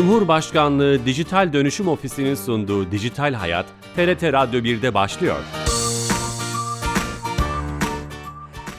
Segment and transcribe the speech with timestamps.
[0.00, 3.66] Cumhurbaşkanlığı Dijital Dönüşüm Ofisi'nin sunduğu Dijital Hayat,
[3.96, 5.36] TRT Radyo 1'de başlıyor.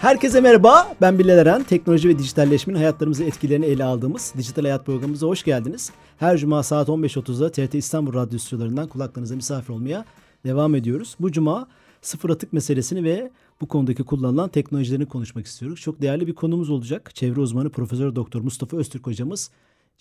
[0.02, 1.64] Herkese merhaba, ben Bilal Eren.
[1.64, 5.92] Teknoloji ve dijitalleşmenin hayatlarımızı etkilerini ele aldığımız Dijital Hayat programımıza hoş geldiniz.
[6.18, 10.06] Her cuma saat 15.30'da TRT İstanbul Radyo stüdyolarından kulaklarınıza misafir olmaya
[10.46, 11.16] devam ediyoruz.
[11.20, 11.68] Bu cuma
[12.02, 13.32] sıfır atık meselesini ve
[13.62, 15.80] bu konudaki kullanılan teknolojilerini konuşmak istiyoruz.
[15.82, 17.16] Çok değerli bir konumuz olacak.
[17.16, 19.52] Çevre uzmanı Profesör Doktor Mustafa Öztürk hocamız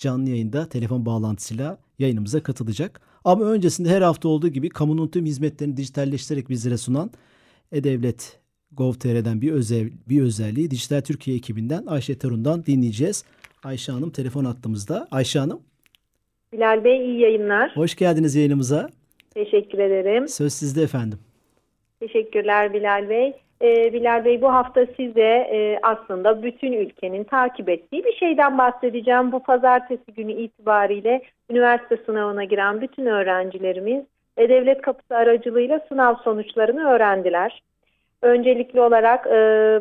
[0.00, 3.00] canlı yayında telefon bağlantısıyla yayınımıza katılacak.
[3.24, 7.10] Ama öncesinde her hafta olduğu gibi kamunun tüm hizmetlerini dijitalleştirerek bizlere sunan
[7.72, 8.40] E-Devlet
[8.72, 13.24] Gov.tr'den bir, özel, bir özelliği Dijital Türkiye ekibinden Ayşe Tarun'dan dinleyeceğiz.
[13.64, 15.08] Ayşe Hanım telefon attığımızda.
[15.10, 15.60] Ayşe Hanım.
[16.52, 17.76] Bilal Bey iyi yayınlar.
[17.76, 18.90] Hoş geldiniz yayınımıza.
[19.34, 20.28] Teşekkür ederim.
[20.28, 21.18] Söz sizde efendim.
[22.00, 23.32] Teşekkürler Bilal Bey.
[23.62, 29.32] Ee, Bilal Bey bu hafta size e, aslında bütün ülkenin takip ettiği bir şeyden bahsedeceğim.
[29.32, 34.04] Bu pazartesi günü itibariyle üniversite sınavına giren bütün öğrencilerimiz
[34.38, 37.62] ve devlet kapısı aracılığıyla sınav sonuçlarını öğrendiler.
[38.22, 39.80] Öncelikli olarak e,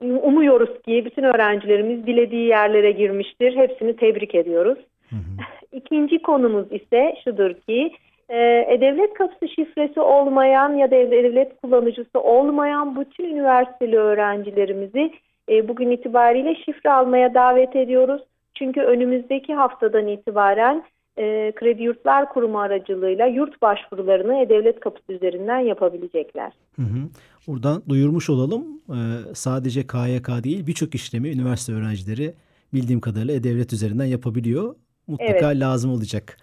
[0.00, 3.56] umuyoruz ki bütün öğrencilerimiz dilediği yerlere girmiştir.
[3.56, 4.78] Hepsini tebrik ediyoruz.
[5.10, 5.42] Hı hı.
[5.72, 7.92] İkinci konumuz ise şudur ki
[8.36, 15.12] e-Devlet kapısı şifresi olmayan ya da devlet kullanıcısı olmayan bütün üniversiteli öğrencilerimizi
[15.48, 18.22] e, bugün itibariyle şifre almaya davet ediyoruz.
[18.54, 20.82] Çünkü önümüzdeki haftadan itibaren
[21.16, 26.52] e, Kredi Yurtlar Kurumu aracılığıyla yurt başvurularını E-Devlet kapısı üzerinden yapabilecekler.
[26.76, 27.08] Hı hı.
[27.46, 28.64] Buradan duyurmuş olalım.
[28.90, 28.94] Ee,
[29.34, 32.34] sadece KYK değil birçok işlemi üniversite öğrencileri
[32.74, 34.74] bildiğim kadarıyla E-Devlet üzerinden yapabiliyor.
[35.06, 35.60] Mutlaka evet.
[35.60, 36.36] lazım olacak.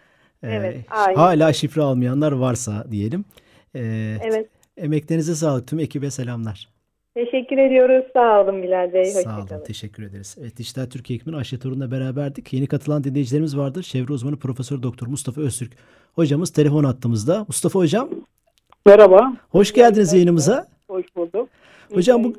[0.43, 0.85] Ee, evet,
[1.17, 3.25] hala şifre almayanlar varsa diyelim.
[3.75, 4.49] Ee, evet.
[4.77, 5.67] Emeklerinize sağlık.
[5.67, 6.69] Tüm ekibe selamlar.
[7.13, 8.05] Teşekkür ediyoruz.
[8.13, 9.05] Sağ olun Bilal Bey.
[9.05, 9.63] Sağ olun.
[9.65, 10.37] Teşekkür ederiz.
[10.41, 12.53] Evet Dijital Türkiye ekibinin Ayşe Torun'la beraberdik.
[12.53, 13.83] Yeni katılan dinleyicilerimiz vardır.
[13.83, 15.71] Çevre uzmanı Profesör Doktor Mustafa Öztürk
[16.13, 17.45] hocamız telefon attığımızda.
[17.47, 18.09] Mustafa hocam.
[18.85, 19.33] Merhaba.
[19.49, 20.67] Hoş geldiniz yayınımıza.
[20.87, 21.49] Hoş bulduk.
[21.93, 22.33] Hocam bu,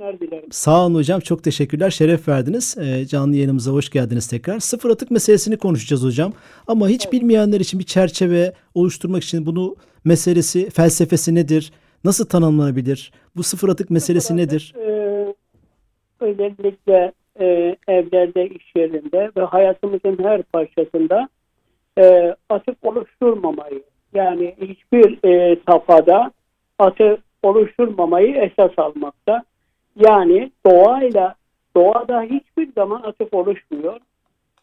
[0.50, 1.90] sağ olun hocam çok teşekkürler.
[1.90, 2.76] Şeref verdiniz.
[2.78, 4.58] Ee, canlı yayınımıza hoş geldiniz tekrar.
[4.58, 6.32] Sıfır atık meselesini konuşacağız hocam.
[6.66, 7.12] Ama hiç evet.
[7.12, 11.72] bilmeyenler için bir çerçeve oluşturmak için bunu meselesi felsefesi nedir?
[12.04, 13.12] Nasıl tanımlanabilir?
[13.36, 14.74] Bu sıfır atık meselesi sıfır nedir?
[14.76, 15.34] Atık, e,
[16.20, 21.28] özellikle e, evlerde iş yerinde ve hayatımızın her parçasında
[21.98, 23.82] e, atık oluşturmamayı
[24.14, 26.32] yani hiçbir e, safhada
[26.78, 29.42] atık oluşturmamayı esas almakta.
[29.96, 31.34] Yani doğayla
[31.76, 34.00] doğada hiçbir zaman atık oluşmuyor.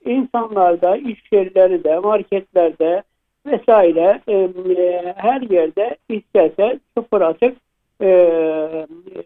[0.05, 3.03] İnsanlarda, iş yerleri marketlerde
[3.45, 7.57] vesaire e, her yerde isterse sıfır atık
[8.01, 8.07] e,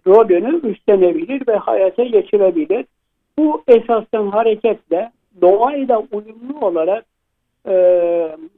[0.07, 2.85] rolünü üstlenebilir ve hayata geçirebilir.
[3.37, 7.05] Bu esasdan hareketle doğayla uyumlu olarak
[7.65, 7.73] e,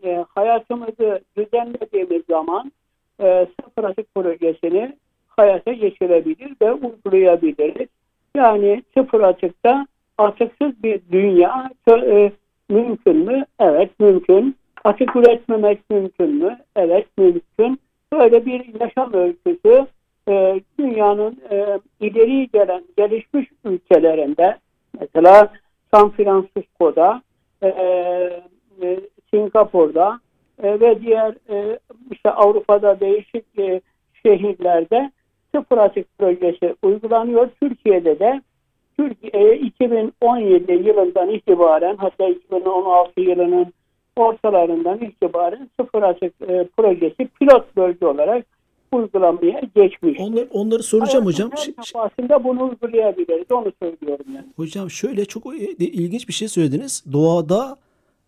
[0.04, 2.72] e, hayatımızı düzenlediğimiz zaman
[3.20, 4.98] e, sıfır projesini
[5.28, 7.88] hayata geçirebilir ve uygulayabiliriz.
[8.36, 9.88] Yani sıfır atıkta
[10.18, 12.32] atıksız bir dünya e,
[12.70, 13.46] mümkün mü?
[13.60, 14.56] Evet mümkün.
[14.84, 16.58] Atık üretmemek mümkün mü?
[16.76, 17.80] Evet mümkün.
[18.14, 19.88] Böyle bir yaşam ölçüsü
[20.30, 24.58] e, dünyanın e, ileri gelen gelişmiş ülkelerinde
[25.00, 25.54] mesela
[25.94, 27.22] San Francisco'da
[27.62, 27.68] e,
[28.82, 29.00] e,
[29.34, 30.20] Singapur'da
[30.64, 31.80] e, ve diğer e,
[32.12, 33.82] işte Avrupa'da değişik e,
[34.26, 35.12] şehirlerde
[35.56, 37.50] sıfır atık projesi uygulanıyor.
[37.62, 38.42] Türkiye'de de
[39.00, 43.74] Türkiye 2017 yılından itibaren hatta 2016 yılının
[44.16, 48.46] ortalarından itibaren sıfır atık e, projesi pilot bölge olarak
[48.92, 50.20] uygulamaya geçmiş.
[50.20, 51.76] Onlar, onları soracağım Hayatın hocam.
[51.96, 53.52] Aslında bunu uygulayabiliriz.
[53.52, 54.46] Onu söylüyorum yani.
[54.56, 55.44] Hocam şöyle çok
[55.80, 57.04] ilginç bir şey söylediniz.
[57.14, 57.78] Doğada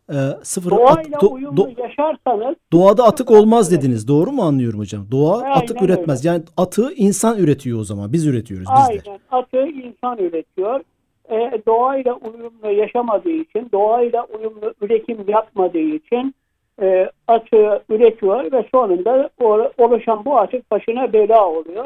[0.09, 4.07] e, sıfır Doğayla at, do, uyumlu do, yaşarsanız doğada atık olmaz dediniz.
[4.07, 5.05] Doğru mu anlıyorum hocam?
[5.11, 6.25] Doğa Aynen atık üretmez.
[6.25, 6.33] Öyle.
[6.33, 8.13] Yani atığı insan üretiyor o zaman.
[8.13, 9.01] Biz üretiyoruz bizler.
[9.07, 9.19] Aynen.
[9.31, 10.81] Atığı insan üretiyor.
[11.29, 16.35] E, doğayla uyumlu yaşamadığı için, doğayla uyumlu üretim yapmadığı için
[16.81, 19.29] e, atığı üretiyor ve sonunda
[19.77, 21.85] oluşan bu atık başına bela oluyor.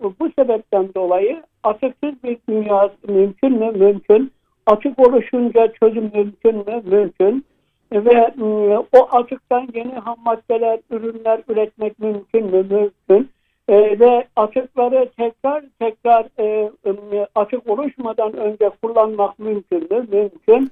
[0.00, 3.70] Bu sebepten dolayı atıksız bir dünya mümkün mü?
[3.70, 4.32] Mümkün.
[4.66, 6.82] Atık oluşunca çözüm mümkün mü?
[6.84, 7.44] Mümkün
[7.92, 12.66] ve e, o atıktan yeni ham maddeler, ürünler üretmek mümkün mü?
[12.70, 13.30] Mümkün.
[13.68, 20.06] E, ve atıkları tekrar tekrar e, e, atık oluşmadan önce kullanmak mümkün mü?
[20.12, 20.70] Mümkün.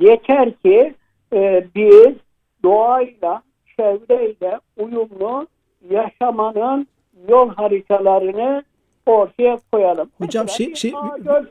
[0.00, 0.94] Yeter ki
[1.32, 2.14] e, biz
[2.64, 3.42] doğayla,
[3.76, 5.46] çevreyle uyumlu
[5.90, 6.86] yaşamanın
[7.28, 8.62] yol haritalarını
[9.06, 10.10] ortaya koyalım.
[10.18, 11.44] Hocam şey şey hoca,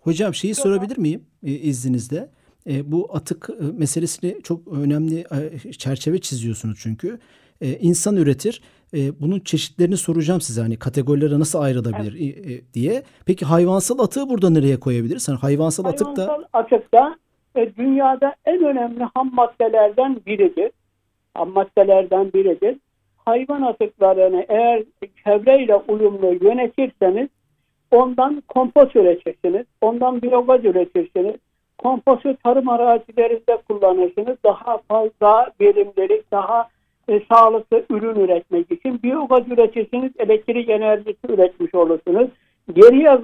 [0.00, 2.28] hocam şeyi sorabilir miyim e, izninizle?
[2.68, 5.20] E, bu atık e, meselesini çok önemli
[5.66, 7.18] e, çerçeve çiziyorsunuz çünkü.
[7.60, 8.62] E, insan üretir.
[8.94, 13.02] E, bunun çeşitlerini soracağım size hani kategorilere nasıl ayrılabilir e, e, diye.
[13.26, 15.28] Peki hayvansal atığı burada nereye koyabiliriz?
[15.28, 17.16] Yani hayvansal, atık da Hayvansal atık da
[17.56, 20.70] e, dünyada en önemli ham maddelerden biridir.
[21.34, 22.76] Ham maddelerden biridir.
[23.16, 24.82] Hayvan atıklarını eğer
[25.24, 27.28] çevreyle uyumlu yönetirseniz
[27.90, 29.66] ondan kompost üretirsiniz.
[29.80, 31.34] Ondan biyogaz üretirsiniz.
[31.78, 34.36] Kompostu tarım arazilerinde kullanırsınız.
[34.44, 36.68] Daha fazla verimlilik, daha
[37.08, 40.12] e, sağlıklı ürün üretmek için biyogaz üretirsiniz.
[40.18, 42.28] Elektrik enerjisi üretmiş olursunuz.
[42.72, 43.20] Geriye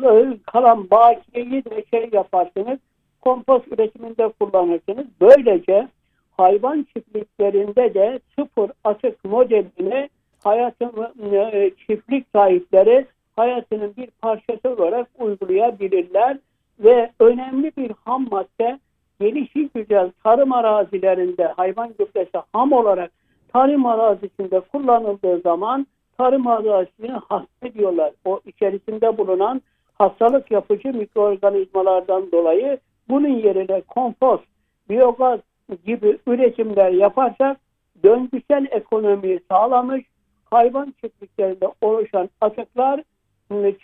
[0.46, 2.78] kalan bakiyeyi de şey yaparsınız.
[3.20, 5.06] Kompost üretiminde kullanırsınız.
[5.20, 5.88] Böylece
[6.36, 10.08] hayvan çiftliklerinde de sıfır atık modelini
[10.44, 10.92] hayatın
[11.32, 16.38] e, çiftlik sahipleri hayatının bir parçası olarak uygulayabilirler
[16.80, 18.78] ve önemli bir ham madde
[19.20, 23.10] gelişi güzel tarım arazilerinde hayvan gübresi ham olarak
[23.52, 25.86] tarım arazisinde kullanıldığı zaman
[26.18, 28.12] tarım arazisini hasta ediyorlar.
[28.24, 29.62] O içerisinde bulunan
[29.94, 32.78] hastalık yapıcı mikroorganizmalardan dolayı
[33.08, 34.44] bunun yerine kompost,
[34.90, 35.40] biyogaz
[35.86, 37.60] gibi üretimler yaparsak
[38.04, 40.04] döngüsel ekonomiyi sağlamış
[40.50, 43.02] hayvan çiftliklerinde oluşan atıklar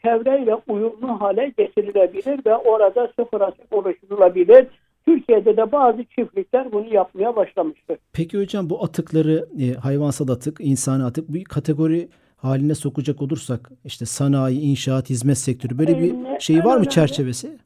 [0.02, 4.66] çevreyle uyumlu hale getirilebilir ve orada sıfır atık oluşturulabilir.
[5.06, 7.98] Türkiye'de de bazı çiftlikler bunu yapmaya başlamıştır.
[8.12, 14.06] Peki hocam bu atıkları e, hayvansal atık, insani atık bir kategori haline sokacak olursak işte
[14.06, 17.58] sanayi, inşaat, hizmet sektörü böyle bir Ee, şey var mı çerçevesi?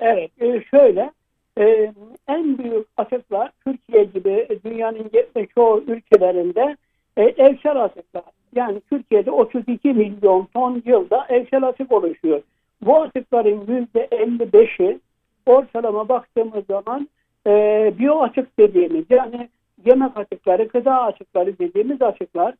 [0.00, 1.10] Evet, e, şöyle
[1.58, 1.92] e,
[2.28, 6.76] en büyük atıklar Türkiye gibi dünyanın ge- çoğu ülkelerinde
[7.20, 8.24] e, evsel atıklar.
[8.54, 12.42] Yani Türkiye'de 32 milyon ton yılda evsel atık oluşuyor.
[12.82, 15.00] Bu atıkların %55'i
[15.46, 17.08] ortalama baktığımız zaman
[17.46, 17.52] e,
[17.98, 19.48] biyo atık dediğimiz yani
[19.86, 22.54] yemek atıkları, gıda atıkları dediğimiz atıklar.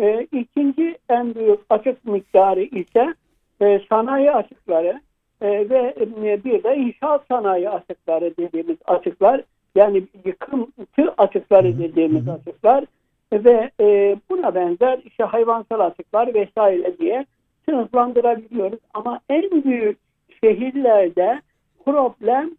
[0.00, 3.14] E, ikinci en büyük atık miktarı ise
[3.62, 5.00] e, sanayi atıkları
[5.40, 9.42] e, ve e, bir de inşaat sanayi atıkları dediğimiz atıklar
[9.74, 12.84] yani yıkıntı atıkları dediğimiz atıklar
[13.32, 17.26] ve e, buna benzer işte hayvansal atıklar vesaire diye
[17.68, 18.78] sınıflandırabiliyoruz.
[18.94, 19.98] Ama en büyük
[20.44, 21.40] şehirlerde
[21.84, 22.50] problem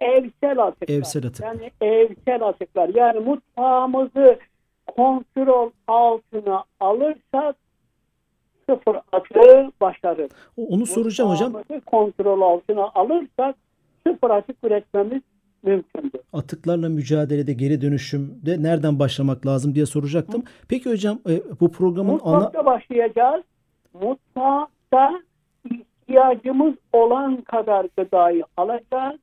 [0.00, 0.94] evsel atıklar.
[0.94, 1.44] Evsel atık.
[1.44, 2.90] Yani evsel atıklar.
[2.94, 4.38] Yani mutfağımızı
[4.86, 7.56] kontrol altına alırsak
[8.68, 10.30] sıfır atığı başarır.
[10.56, 11.52] Onu soracağım hocam.
[11.52, 13.56] Mutfağımızı kontrol altına alırsak
[14.06, 15.22] sıfır atık üretmemiz
[15.62, 16.20] mümkündür.
[16.32, 20.42] Atıklarla mücadelede geri dönüşümde nereden başlamak lazım diye soracaktım.
[20.68, 23.44] Peki hocam e, bu programın ana Mutfakta başlayacağız.
[23.94, 25.22] Mutfakta
[25.70, 29.20] ihtiyacımız olan kadar gıdayı alacağız.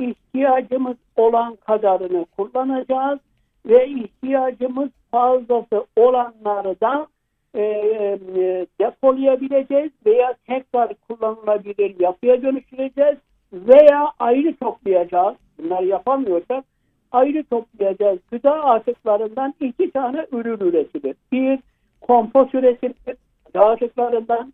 [0.00, 3.18] İhtiyacımız olan kadarını kullanacağız
[3.66, 7.06] ve ihtiyacımız fazlası olanları da
[7.54, 13.16] e, e, depolayabileceğiz veya tekrar kullanılabilir yapıya dönüştüreceğiz
[13.52, 15.36] veya ayrı toplayacağız.
[15.64, 16.64] Bunları yapamıyorsak
[17.12, 18.18] ayrı toplayacağız.
[18.30, 21.16] Gıda atıklarından iki tane ürün üretilir.
[21.32, 21.58] Bir,
[22.00, 23.16] kompost üretilir.
[23.46, 24.52] Gıda atıklarından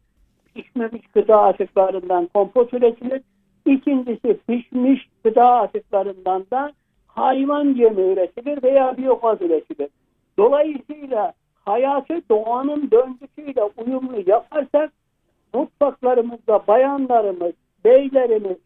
[0.55, 3.23] pişmemiş gıda atıklarından kompost üretilir.
[3.67, 6.73] İkincisi pişmiş gıda atıklarından da
[7.07, 9.89] hayvan yemi üretilir veya biyogaz üretilir.
[10.39, 11.33] Dolayısıyla
[11.65, 14.93] hayatı doğanın döngüsüyle uyumlu yaparsak
[15.55, 17.53] mutfaklarımızda bayanlarımız,
[17.85, 18.57] beylerimiz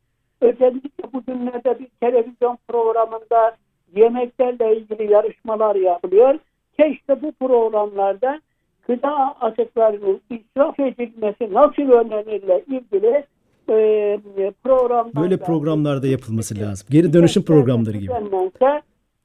[0.40, 3.56] özellikle bugünlerde bir televizyon programında
[3.96, 6.38] yemeklerle ilgili yarışmalar yapılıyor.
[6.76, 8.40] Keşke bu programlarda
[8.88, 13.24] gıda atıklarının israf edilmesi nasıl önlenirle ilgili
[13.68, 16.88] e, programlar böyle programlarda yapılması lazım.
[16.90, 18.12] Geri dönüşüm programları gibi.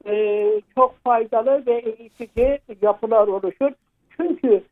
[0.06, 3.72] E, çok faydalı ve eğitici yapılar oluşur.
[4.18, 4.64] Çünkü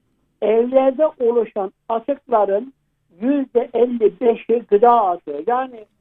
[0.41, 2.73] evlerde oluşan atıkların
[3.21, 5.43] yüzde 55'i gıda atığı.
[5.47, 5.96] Yani 10,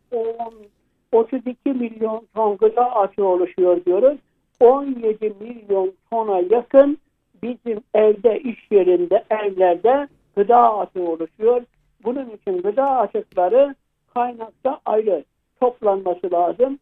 [1.13, 4.19] 32 milyon ton gıda atığı oluşuyor diyoruz.
[4.61, 6.99] 17 milyon tona yakın
[7.43, 11.63] bizim evde, iş yerinde, evlerde gıda atığı oluşuyor.
[12.05, 13.75] Bunun için gıda atıkları
[14.15, 15.25] kaynakta ayrı
[15.61, 16.79] toplanması lazım.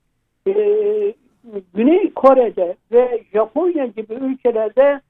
[0.47, 1.15] Ee,
[1.75, 5.01] Güney Kore'de ve Japonya gibi ülkelerde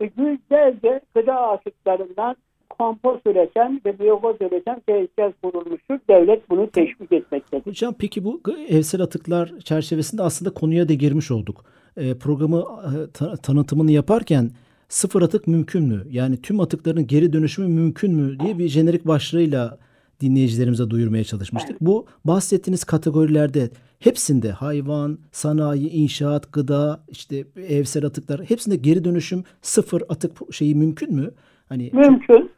[0.00, 2.36] yüzlerce gıda atıklarından
[2.78, 5.98] kompost üreten ve biyogaz üreten tesisler kurulmuştur.
[6.10, 7.66] Devlet bunu teşvik etmektedir.
[7.66, 11.64] Hocam peki bu evsel atıklar çerçevesinde aslında konuya da girmiş olduk.
[11.96, 14.50] E, programı e, ta- tanıtımını yaparken
[14.88, 16.02] sıfır atık mümkün mü?
[16.10, 19.78] Yani tüm atıkların geri dönüşümü mümkün mü diye bir jenerik başlığıyla
[20.20, 21.80] dinleyicilerimize duyurmaya çalışmıştık.
[21.80, 30.02] Bu bahsettiğiniz kategorilerde hepsinde hayvan, sanayi, inşaat, gıda, işte evsel atıklar hepsinde geri dönüşüm sıfır
[30.08, 31.30] atık şeyi mümkün mü?
[31.68, 32.50] Hani mümkün.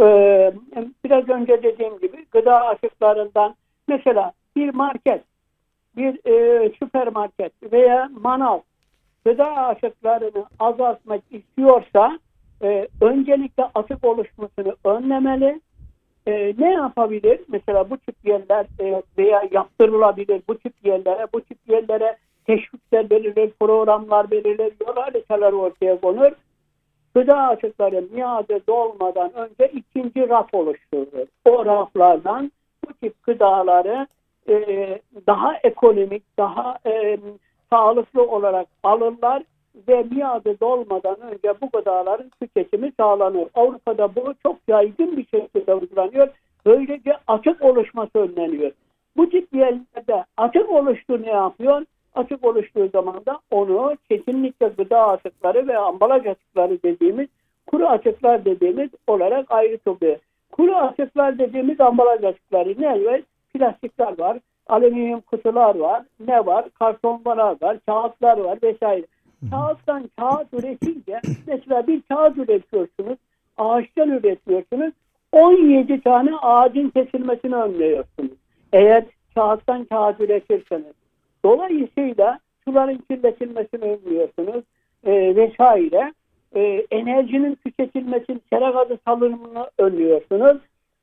[0.00, 0.52] Ee,
[1.04, 3.54] biraz önce dediğim gibi gıda atıklarından
[3.88, 5.22] mesela bir market,
[5.96, 8.58] bir e, süpermarket veya manav
[9.24, 12.18] gıda atıklarını azaltmak istiyorsa
[12.62, 15.60] e, öncelikle atık oluşmasını önlemeli.
[16.26, 17.40] E, ne yapabilir?
[17.48, 23.50] Mesela bu tip yerler e, veya yaptırılabilir bu tip yerlere, bu tip yerlere teşvikler verilir,
[23.60, 26.32] programlar verilir, yol haritaları ortaya konur.
[27.16, 31.26] Gıda atıkları miadı dolmadan önce ikinci raf oluşturulur.
[31.44, 32.52] O raflardan
[32.84, 34.06] bu tip gıdaları
[34.48, 34.54] e,
[35.26, 37.18] daha ekonomik, daha e,
[37.72, 39.42] sağlıklı olarak alırlar
[39.88, 43.48] ve miadı dolmadan önce bu gıdaların tüketimi sağlanır.
[43.54, 46.28] Avrupa'da bu çok yaygın bir şekilde uygulanıyor.
[46.66, 48.72] Böylece açık oluşması önleniyor.
[49.16, 51.82] Bu tip yerlerde açık oluştu ne yapıyor?
[52.16, 57.28] Açık oluştuğu zaman da onu kesinlikle gıda atıkları ve ambalaj atıkları dediğimiz
[57.66, 60.16] kuru atıklar dediğimiz olarak ayrı tutuyor.
[60.52, 63.20] Kuru atıklar dediğimiz ambalaj atıkları ne var?
[63.54, 66.64] Plastikler var, alüminyum kutular var, ne var?
[66.78, 69.06] Kartonlar var, kağıtlar var vesaire.
[69.50, 73.18] Kağıttan kağıt üretince mesela bir kağıt üretiyorsunuz,
[73.56, 74.92] ağaçtan üretiyorsunuz,
[75.32, 78.32] 17 tane ağacın kesilmesini önlüyorsunuz.
[78.72, 79.04] Eğer
[79.34, 81.05] kağıttan kağıt üretirseniz.
[81.46, 84.64] Dolayısıyla suların kirletilmesini önlüyorsunuz
[85.04, 86.12] e, vesaire.
[86.54, 90.56] E, enerjinin tüketilmesini, sera gazı salınımını önlüyorsunuz.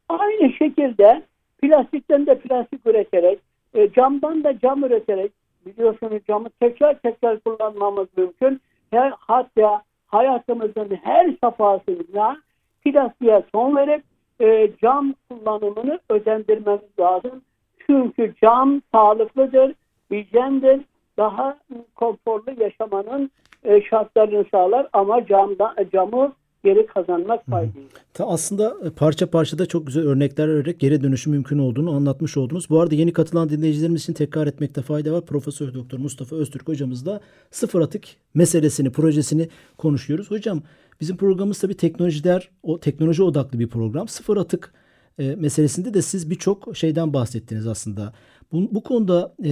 [0.09, 1.23] Aynı şekilde
[1.61, 3.39] plastikten de plastik üreterek,
[3.73, 5.31] e, camdan da cam üreterek,
[5.65, 8.61] biliyorsunuz camı tekrar tekrar kullanmamız mümkün.
[8.91, 12.37] Her, hatta hayatımızın her safhasında
[12.85, 14.03] plastiğe son verip
[14.39, 17.41] e, cam kullanımını özendirmemiz lazım.
[17.87, 19.73] Çünkü cam sağlıklıdır,
[20.13, 20.81] hijyendir,
[21.17, 21.57] daha
[21.95, 23.31] konforlu yaşamanın
[23.63, 27.89] e, şartlarını sağlar ama camda, camı geri kazanmak faydayla.
[28.13, 32.37] Ta aslında e, parça parça da çok güzel örnekler vererek geri dönüşüm mümkün olduğunu anlatmış
[32.37, 32.69] oldunuz.
[32.69, 35.25] Bu arada yeni katılan dinleyicilerimiz için tekrar etmekte fayda var.
[35.25, 37.19] Profesör Doktor Mustafa Öztürk hocamızla
[37.51, 38.03] sıfır atık
[38.33, 40.31] meselesini, projesini konuşuyoruz.
[40.31, 40.61] Hocam
[41.01, 44.07] bizim programımız tabii teknolojiler, o teknoloji odaklı bir program.
[44.07, 44.73] Sıfır atık
[45.19, 48.13] e, meselesinde de siz birçok şeyden bahsettiniz aslında.
[48.53, 49.51] Bu, bu konuda e,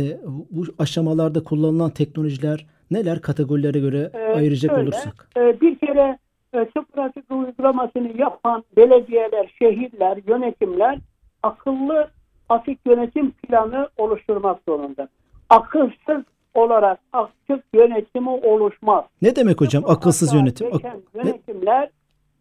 [0.49, 5.29] bu aşamalarda kullanılan teknolojiler neler kategorilere göre ee, ayıracak şöyle, olursak?
[5.37, 6.17] E, bir kere
[6.53, 10.99] e, sıfır atık uygulamasını yapan belediyeler, şehirler, yönetimler
[11.43, 12.07] akıllı
[12.49, 15.07] atık yönetim planı oluşturmak zorunda.
[15.49, 19.05] Akılsız olarak atık yönetimi oluşmaz.
[19.21, 20.67] Ne demek hocam sıfır akılsız yönetim?
[21.15, 21.89] Yönetimler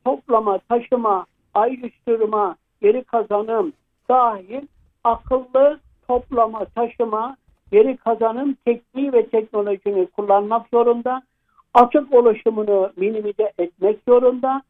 [0.04, 3.72] toplama, taşıma, ayrıştırma, geri kazanım
[4.08, 4.66] dahil
[5.04, 7.36] akıllı toplama, taşıma,
[7.72, 11.22] geri kazanım tekniği ve teknolojini kullanmak zorunda
[11.74, 14.62] atık oluşumunu minimize etmek zorunda.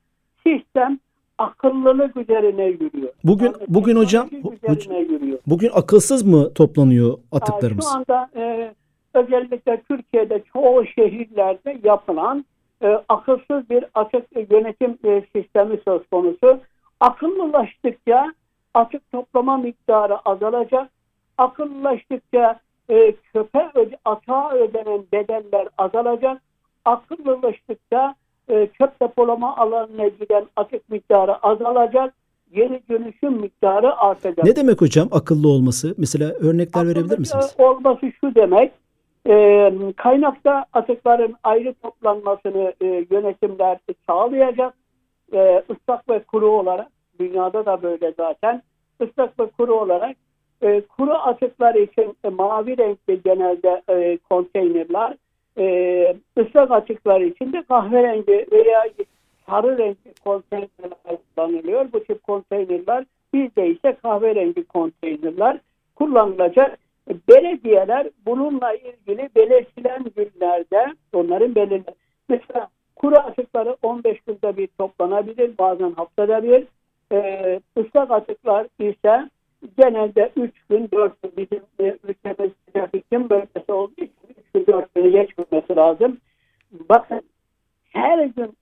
[0.46, 0.98] Sistem
[1.38, 3.12] akıllılık üzerine yürüyor.
[3.24, 5.38] Bugün yani bugün hocam yürüyor.
[5.46, 7.84] bugün akılsız mı toplanıyor atıklarımız?
[7.84, 8.74] Şu anda e,
[9.14, 12.44] özellikle Türkiye'de çoğu şehirlerde yapılan
[12.82, 16.60] e, akılsız bir atık yönetim e, sistemi söz konusu.
[17.00, 18.32] Akıllılaştıkça
[18.74, 20.90] atık toplama miktarı azalacak.
[21.40, 26.42] Akıllılaştıkça e, köpe öde, atağa ödenen bedeller azalacak
[26.84, 28.14] akıllılaştıkça
[28.48, 32.14] e, çöp depolama alanına giden atık miktarı azalacak,
[32.52, 34.44] geri dönüşüm miktarı artacak.
[34.44, 35.94] Ne demek hocam akıllı olması?
[35.98, 37.54] Mesela örnekler akıllı verebilir misiniz?
[37.58, 38.72] olması şu demek,
[39.28, 44.74] e, kaynakta atıkların ayrı toplanmasını e, yönetimler sağlayacak.
[45.32, 46.88] E, ıslak ve kuru olarak,
[47.20, 48.62] dünyada da böyle zaten,
[49.02, 50.16] ıslak ve kuru olarak
[50.62, 55.16] e, kuru atıklar için e, mavi renkli genelde e, konteynerler,
[55.58, 58.84] e, ıslak açıklar içinde kahverengi veya
[59.50, 61.92] sarı renkli konteynerler kullanılıyor.
[61.92, 65.58] Bu tip konteynerler bizde ise kahverengi konteynerler
[65.96, 66.78] kullanılacak.
[67.28, 71.84] Belediyeler bununla ilgili belirtilen günlerde onların belirli
[72.28, 76.66] mesela kuru atıkları 15 günde bir toplanabilir bazen haftada bir
[77.12, 79.30] ee, ıslak atıklar ise
[79.80, 81.60] genelde 3 gün 4 gün bizim
[82.04, 82.50] ülkemiz
[82.92, 84.12] iklim bölgesi olduğu için
[84.54, 86.16] 3 gün 4 günü geçmemesi lazım.
[86.88, 87.22] Bakın
[87.92, 88.56] her gün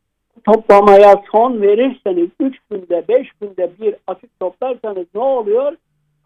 [0.45, 5.77] toplamaya son verirseniz 3 günde 5 günde bir atık toplarsanız ne oluyor?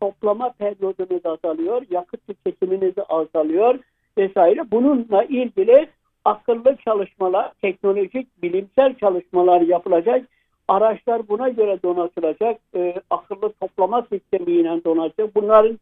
[0.01, 3.79] Toplama periyodunuz azalıyor, yakıt tüketiminiz azalıyor
[4.19, 4.71] vesaire.
[4.71, 5.89] Bununla ilgili
[6.25, 10.29] akıllı çalışmalar, teknolojik, bilimsel çalışmalar yapılacak.
[10.69, 12.59] Araçlar buna göre donatılacak.
[12.77, 15.35] E, akıllı toplama sistemiyle donatılacak.
[15.37, 15.79] Bunların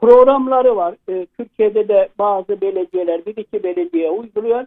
[0.00, 0.94] programları var.
[1.08, 4.64] E, Türkiye'de de bazı belediyeler, bir iki belediye uyguluyor.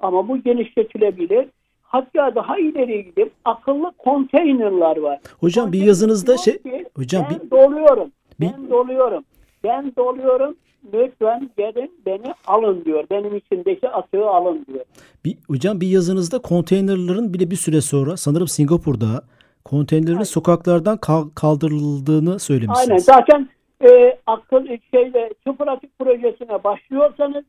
[0.00, 1.46] Ama bu genişletilebilir.
[1.82, 5.20] Hatta daha ileri gidip akıllı konteynerlar var.
[5.40, 6.58] Hocam bir yazınızda şey
[6.96, 8.12] hocam ben bir, doluyorum.
[8.40, 9.24] bir- Ben doluyorum.
[9.64, 10.56] Ben doluyorum.
[10.92, 13.04] Lütfen gelin beni alın diyor.
[13.10, 14.84] Benim içindeki atığı alın diyor.
[15.24, 19.24] bir hocam bir yazınızda konteynerların bile bir süre sonra sanırım Singapur'da
[19.64, 22.38] konteynerlerin sokaklardan kal- kaldırıldığını Aynen.
[22.38, 23.04] söylemişsiniz.
[23.04, 23.48] Zaten
[23.90, 27.44] e, akıl şeyle sıfır atık projesine başlıyorsanız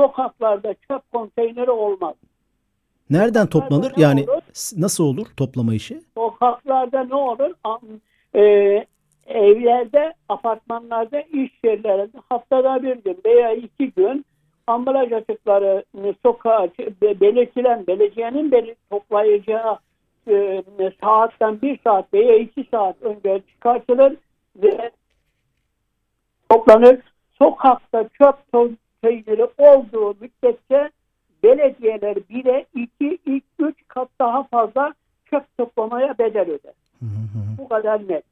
[0.00, 2.14] sokaklarda çöp konteyneri olmaz.
[3.10, 3.92] Nereden toplanır?
[3.96, 4.42] ne Yani olur?
[4.76, 6.00] nasıl olur toplama işi?
[6.14, 7.50] Sokaklarda ne olur?
[8.36, 8.40] E,
[9.28, 14.24] evlerde, apartmanlarda, iş yerlerinde haftada bir gün veya iki gün
[14.66, 16.68] ambalaj atıkları e, sokağa
[17.02, 19.78] be- belirtilen belediyenin beli toplayacağı
[20.28, 20.62] e,
[21.00, 24.16] saatten bir saat veya iki saat önce çıkartılır
[24.56, 24.90] ve
[26.48, 27.00] toplanır.
[27.38, 30.90] Sokakta çöp konteyneri olduğu müddetçe
[31.42, 34.94] belediyeler bile iki, ilk üç kat daha fazla
[35.30, 36.74] çöp toplamaya bedel öder.
[36.98, 37.58] Hı hı.
[37.58, 38.24] Bu kadar net.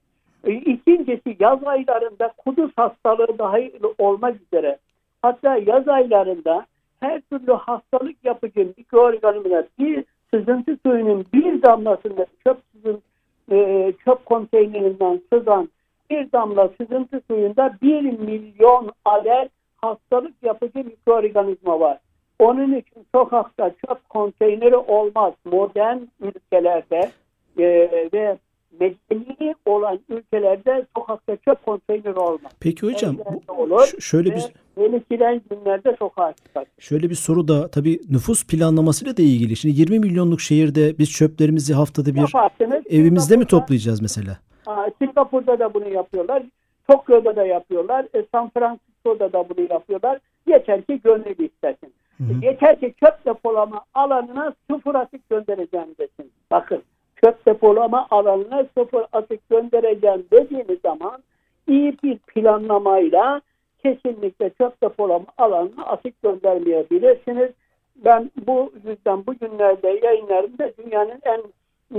[0.46, 4.78] E, İkincisi yaz aylarında kuduz hastalığı dahil olmak üzere
[5.22, 6.66] hatta yaz aylarında
[7.00, 13.02] her türlü hastalık yapıcı mikroorganizmalar bir sızıntı suyunun bir damlasında çöp sızın,
[13.50, 15.68] e, çöp konteynerinden sızan
[16.10, 21.98] bir damla sızıntı suyunda bir milyon adet hastalık yapıcı mikroorganizma var.
[22.38, 25.34] Onun için sokakta çöp konteyneri olmaz.
[25.44, 27.10] Modern ülkelerde
[27.58, 27.64] e,
[28.12, 28.38] ve
[28.80, 32.52] medeni olan ülkelerde sokakta çöp konteyneri olmaz.
[32.60, 34.44] Peki hocam bu, olur şöyle bir
[34.76, 36.64] belirtilen günlerde sokağa çıkar.
[36.78, 39.56] şöyle bir soru da tabii nüfus planlamasıyla da ilgili.
[39.56, 42.84] Şimdi 20 milyonluk şehirde biz çöplerimizi haftada bir Yaparsınız.
[42.90, 44.38] evimizde mi toplayacağız mesela?
[44.66, 46.42] Aa, Singapur'da da bunu yapıyorlar.
[46.88, 48.06] Tokyo'da da yapıyorlar.
[48.14, 50.18] E, San Francisco'da da bunu yapıyorlar.
[50.46, 51.92] Yeter ki gönül istesin.
[52.18, 52.44] Hı hı.
[52.44, 56.32] Yeter ki çöp depolama alanına sıfır atık göndereceğim desin.
[56.50, 56.82] Bakın
[57.24, 61.22] çöp depolama alanına sıfır atık göndereceğim dediğiniz zaman
[61.68, 63.40] iyi bir planlamayla
[63.82, 67.50] kesinlikle çöp depolama alanına atık göndermeyebilirsiniz.
[67.96, 71.42] Ben bu yüzden bugünlerde yayınlarımda dünyanın en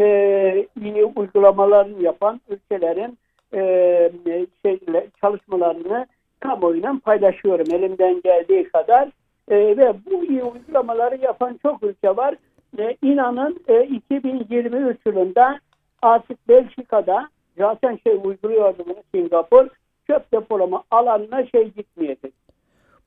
[0.01, 3.17] e, iyi uygulamalarını yapan ülkelerin
[3.53, 4.11] e,
[4.65, 6.07] şeyle, çalışmalarını
[6.39, 9.09] kamuoyuyla paylaşıyorum elimden geldiği kadar.
[9.51, 12.35] E, ve bu iyi uygulamaları yapan çok ülke var.
[12.77, 15.59] E, inanın e, 2023 yılında
[16.01, 19.67] artık Belçika'da zaten şey uyguluyordu bunu Singapur
[20.07, 22.33] çöp depolama alanına şey gitmeyecek.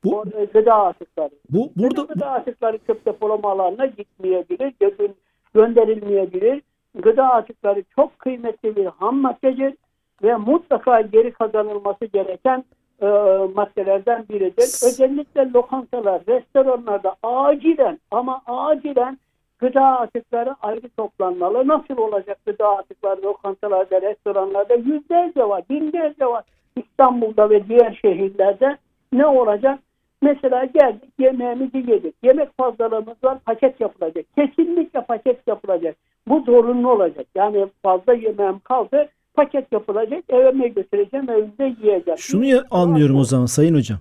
[0.04, 1.30] Bu Orada gıda atıkları.
[1.50, 5.12] bu burada Gıda atıkları çöp depolama alanına gitmeyebilir, gö-
[5.54, 6.62] gönderilmeyebilir.
[6.94, 9.74] Gıda atıkları çok kıymetli bir ham maddedir
[10.22, 12.64] ve mutlaka geri kazanılması gereken
[13.02, 13.06] e,
[13.54, 14.62] maddelerden biridir.
[14.86, 19.18] Özellikle lokantalar, restoranlarda acilen ama acilen
[19.60, 21.68] gıda atıkları ayrı toplanmalı.
[21.68, 24.74] Nasıl olacak gıda atıkları lokantalarda, restoranlarda?
[24.74, 26.44] Yüzlerce var, binlerce var.
[26.76, 28.76] İstanbul'da ve diğer şehirlerde
[29.12, 29.78] ne olacak?
[30.22, 32.14] Mesela geldik yemeğimizi yedik.
[32.22, 34.24] Yemek fazlalığımız var paket yapılacak.
[34.36, 35.96] Kesinlikle paket yapılacak.
[36.28, 37.26] Bu zorunlu olacak.
[37.34, 40.24] Yani fazla yemeğim kaldı paket yapılacak.
[40.28, 42.18] Evime götüreceğim evimde yiyeceğim.
[42.18, 43.98] Şunu ya- anlıyorum o zaman Sayın Hocam.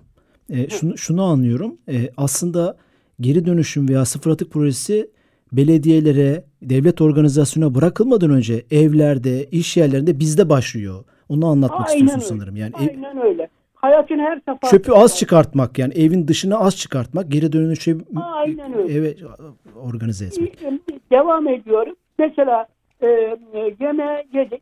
[0.49, 1.77] E, şunu, şunu anlıyorum.
[1.87, 2.77] E, aslında
[3.19, 5.09] geri dönüşüm veya sıfır atık projesi
[5.51, 11.03] belediyelere, devlet organizasyonuna bırakılmadan önce evlerde, iş yerlerinde bizde başlıyor.
[11.29, 12.39] Onu anlatmak Aynen istiyorsun öyle.
[12.39, 12.55] sanırım.
[12.55, 13.47] Yani ev- Aynen öyle.
[13.75, 14.71] Hayatın her safhasında.
[14.71, 18.93] çöpü az çıkartmak yani evin dışına az çıkartmak, geri dönüşü Aynen öyle.
[18.93, 19.15] eve
[19.83, 20.59] organize etmek.
[21.11, 21.95] Devam ediyorum.
[22.19, 22.67] Mesela
[23.01, 23.37] e, e,
[23.79, 24.61] yemeği yedik.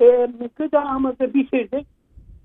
[0.00, 1.86] E, gıdamızı bitirdik.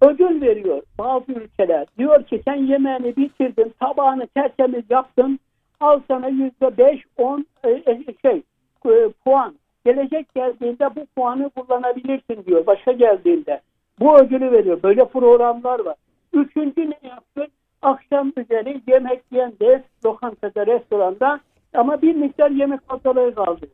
[0.02, 1.86] Ödül veriyor bazı ülkeler.
[1.98, 5.40] Diyor ki sen yemeğini bitirdin, tabağını tertemiz yaptın.
[5.84, 8.44] Al sana yüzde beş, on e, e, şey
[8.86, 9.56] e, puan.
[9.86, 12.66] Gelecek geldiğinde bu puanı kullanabilirsin diyor.
[12.66, 13.62] Başka geldiğinde.
[14.00, 14.84] Bu ödülü veriyor.
[14.84, 15.96] Böyle programlar var.
[16.34, 17.48] Üçüncü ne yaptı?
[17.82, 21.40] Akşam üzeri yemek yendi lokantada, restoranda
[21.74, 23.68] ama bir miktar yemek fazlalığı kaldı.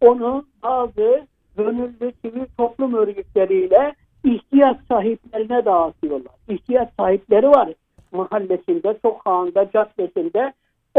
[0.00, 3.92] Onu bazı gönüllü sivil toplum örgütleriyle
[4.24, 6.34] ihtiyaç sahiplerine dağıtıyorlar.
[6.48, 7.68] İhtiyaç sahipleri var
[8.12, 10.52] mahallesinde, sokağında, caddesinde.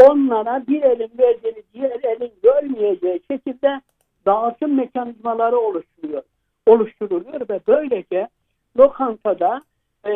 [0.06, 3.80] Onlara bir elin verdiğini diğer elin görmeyeceği şekilde
[4.26, 6.22] dağıtım mekanizmaları oluşturuyor.
[6.66, 8.28] Oluşturuluyor ve böylece
[8.78, 9.62] lokantada
[10.04, 10.12] e,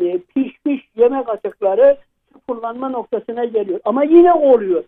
[0.00, 1.96] e, pişmiş yemek atıkları
[2.32, 3.80] sıfırlanma noktasına geliyor.
[3.84, 4.84] Ama yine oluyor.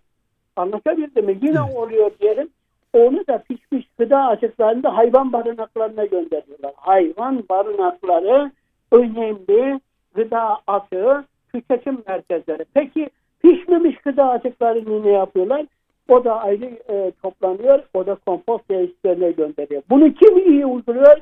[0.57, 1.39] Anlatabildim mi?
[1.43, 2.49] Yine oluyor diyelim.
[2.93, 6.73] onu da pişmiş gıda atıklarını hayvan barınaklarına gönderiyorlar.
[6.77, 8.53] Hayvan barınakları
[8.93, 9.81] önemli
[10.15, 12.65] gıda atığı tüketim merkezleri.
[12.75, 13.11] Peki
[13.43, 15.67] pişmemiş gıda atıklarını ne yapıyorlar?
[16.09, 17.83] O da ayrı e, toplanıyor.
[17.95, 19.83] O da kompost tesislerine gönderiyor.
[19.91, 21.17] Bunu kim iyi uyguluyor?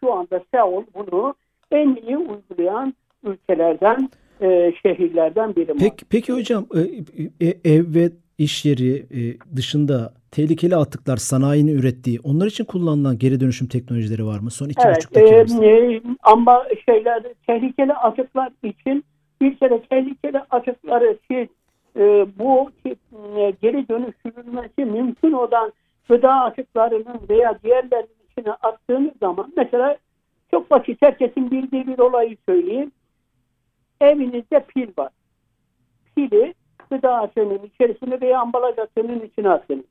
[0.00, 1.34] Şu anda Seul bunu
[1.70, 5.74] en iyi uygulayan ülkelerden, e, şehirlerden biri.
[5.78, 6.80] Peki, peki hocam e,
[7.46, 9.20] e, ev ve iş yeri e,
[9.56, 14.50] dışında tehlikeli atıklar sanayinin ürettiği onlar için kullanılan geri dönüşüm teknolojileri var mı?
[14.50, 15.16] Son iki evet, buçuk
[15.64, 19.04] e, ama şeyler tehlikeli atıklar için
[19.40, 21.48] bir kere tehlikeli atıkları siz
[21.96, 25.72] e, bu e, geri dönüştürülmesi mümkün olan
[26.08, 29.96] gıda atıklarının veya diğerlerinin içine attığınız zaman mesela
[30.50, 32.92] çok basit herkesin bildiği bir olayı söyleyeyim.
[34.00, 35.10] Evinizde pil var.
[36.16, 36.54] Pili
[36.90, 39.84] gıda atığının içerisine veya ambalaj atığının içine attınız.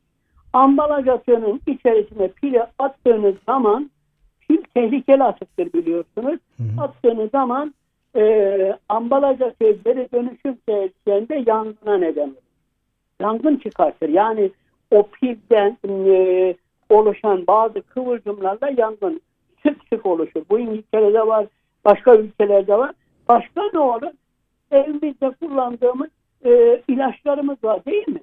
[0.54, 3.92] Ambalaj atığının içerisine pili attığınız zaman
[4.40, 6.40] pil tehlikeli atıktır biliyorsunuz.
[6.58, 6.82] Hı hı.
[6.82, 7.74] Attığınız zaman
[8.16, 12.46] e, ambalaj atığı geri dönüşüm tesislerinde yangına neden olur.
[13.22, 14.10] Yangın çıkartır.
[14.10, 14.52] Yani
[14.92, 16.56] o pilden e,
[16.90, 19.22] oluşan bazı kıvılcımlarla yangın
[19.64, 20.42] sık sık oluşur.
[20.50, 21.46] Bu İngiltere'de var,
[21.86, 22.92] başka ülkelerde var.
[23.28, 24.12] Başka ne olur?
[24.72, 26.10] Evimizde kullandığımız
[26.46, 28.22] e, ilaçlarımız var değil mi?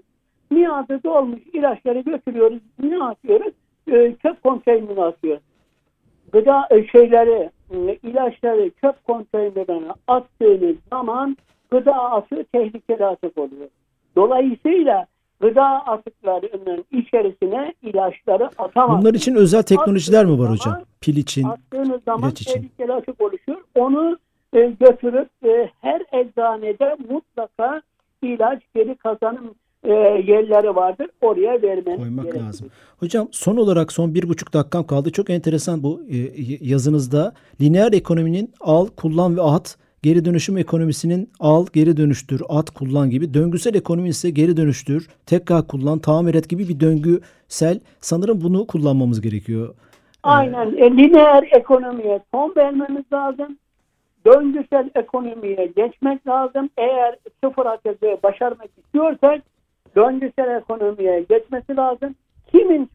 [0.51, 2.59] Miadı dolmuş ilaçları götürüyoruz.
[2.83, 3.53] Ne atıyoruz?
[3.93, 5.43] E, çöp konteynerine atıyoruz.
[6.33, 11.37] Gıda e, şeyleri, e, ilaçları çöp konteynerine attığınız zaman
[11.71, 13.69] gıda atığı tehlikeli atık oluyor.
[14.17, 15.07] Dolayısıyla
[15.41, 19.01] gıda atıklarının içerisine ilaçları atamaz.
[19.01, 20.83] Bunlar için özel teknolojiler mi var hocam?
[21.01, 22.53] Pil için, attığınız zaman için.
[22.53, 23.59] tehlikeli atık oluşuyor.
[23.75, 24.19] Onu
[24.55, 27.83] e, götürüp e, her eczanede mutlaka
[28.23, 29.93] ilaç geri kazanım e,
[30.27, 31.07] yerleri vardır.
[31.21, 32.45] Oraya vermeniz Koymak gerekir.
[32.45, 32.69] lazım.
[33.01, 35.13] Hocam son olarak son bir buçuk dakikam kaldı.
[35.13, 36.17] Çok enteresan bu e,
[36.61, 37.35] yazınızda.
[37.61, 43.35] Lineer ekonominin al, kullan ve at geri dönüşüm ekonomisinin al, geri dönüştür, at, kullan gibi.
[43.35, 47.81] Döngüsel ekonomi ise geri dönüştür, tekrar kullan, tamir et gibi bir döngüsel.
[48.01, 49.75] Sanırım bunu kullanmamız gerekiyor.
[50.23, 50.77] Aynen.
[50.77, 53.57] E, lineer ekonomiye son vermemiz lazım.
[54.27, 56.71] Döngüsel ekonomiye geçmek lazım.
[56.79, 59.43] Eğer sıfır atığı başarmak istiyorsak
[59.97, 62.15] döngüsel ekonomiye geçmesi lazım.
[62.47, 62.91] Kimin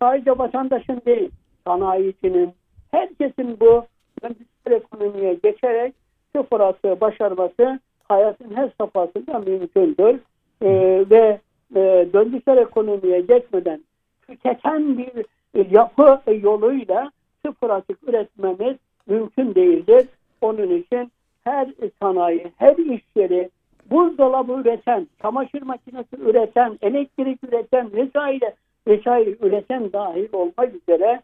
[0.00, 1.30] sadece vatandaşın değil,
[1.66, 2.52] sanayicinin,
[2.90, 3.84] herkesin bu
[4.22, 5.94] döngüsel ekonomiye geçerek
[6.36, 10.20] sıfır atığı başarması hayatın her safhasında mümkündür.
[10.62, 11.40] Ee, ve
[11.76, 13.80] e, döngüsel ekonomiye geçmeden
[14.28, 15.26] tüketen bir
[15.70, 17.10] yapı yoluyla
[17.46, 18.76] sıfır atık üretmemiz
[19.06, 20.06] mümkün değildir.
[20.40, 21.12] Onun için
[21.44, 21.68] her
[22.02, 23.50] sanayi, her iş yeri,
[23.90, 28.54] buzdolabı üreten, çamaşır makinesi üreten, elektrik üreten vesaire
[28.86, 31.20] vesaire üreten dahil olmak üzere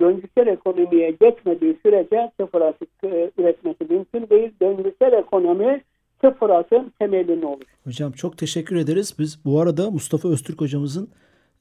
[0.00, 4.52] döngüsel ekonomiye geçmediği sürece sıfır atık e, üretmesi mümkün değil.
[4.62, 5.82] Döngüsel ekonomi
[6.20, 7.64] sıfır atın temelini olur.
[7.84, 9.14] Hocam çok teşekkür ederiz.
[9.18, 11.08] Biz bu arada Mustafa Öztürk hocamızın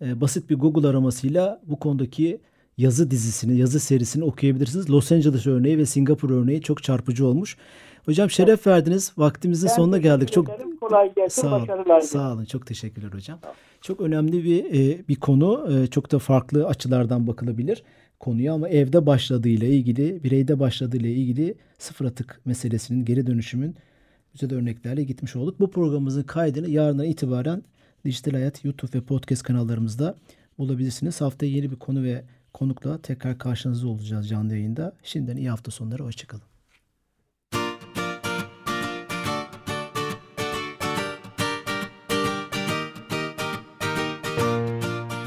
[0.02, 2.40] e, basit bir Google aramasıyla bu konudaki
[2.78, 4.90] yazı dizisini, yazı serisini okuyabilirsiniz.
[4.90, 7.58] Los Angeles örneği ve Singapur örneği çok çarpıcı olmuş.
[8.10, 9.14] Hocam şeref verdiniz.
[9.18, 10.32] Vaktimizin ben sonuna geldik.
[10.32, 11.42] Çok kolay gelsin.
[11.42, 12.00] Sağ olun.
[12.00, 12.46] Sağ olun.
[12.46, 13.40] Çok teşekkürler hocam.
[13.82, 15.70] Çok önemli bir e, bir konu.
[15.74, 17.84] E, çok da farklı açılardan bakılabilir
[18.20, 23.76] konuya ama evde başladığıyla ilgili, bireyde başladığıyla ilgili sıfır atık meselesinin, geri dönüşümün
[24.34, 25.60] güzel örneklerle gitmiş olduk.
[25.60, 27.64] Bu programımızın kaydını yarından itibaren
[28.06, 30.16] Dijital Hayat YouTube ve podcast kanallarımızda
[30.58, 31.22] bulabilirsiniz.
[31.22, 34.96] Haftaya yeni bir konu ve konukla tekrar karşınızda olacağız canlı yayında.
[35.04, 36.04] Şimdiden iyi hafta sonları.
[36.04, 36.49] Hoşçakalın.